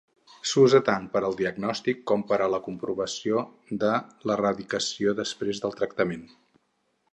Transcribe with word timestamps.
S'usa 0.51 0.79
tant 0.85 1.03
per 1.15 1.19
al 1.27 1.35
diagnòstic 1.41 1.99
com 2.13 2.23
per 2.31 2.39
a 2.45 2.47
la 2.55 2.61
comprovació 2.69 3.45
de 3.85 3.93
l'erradicació 4.31 5.17
després 5.23 5.63
del 5.67 5.79
tractament. 5.83 6.29